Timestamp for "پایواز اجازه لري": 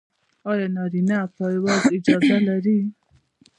1.35-2.77